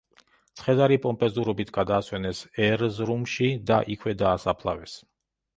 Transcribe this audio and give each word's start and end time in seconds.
ცხედარი 0.61 0.95
პომპეზურობით 1.03 1.69
გადაასვენეს 1.75 2.41
ერზრუმში 2.71 3.53
და 3.73 3.81
იქვე 3.97 4.17
დაასაფლავეს. 4.23 5.01